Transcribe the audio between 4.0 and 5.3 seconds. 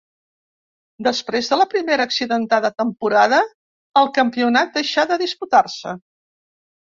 el campionat deixà de